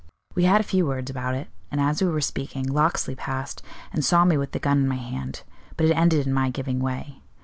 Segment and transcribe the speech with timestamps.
[0.33, 3.61] We had a few words about it, and as we were speaking, Locksley passed,
[3.93, 5.43] and saw me with the gun in my hand;
[5.77, 7.21] but it ended in my giving way.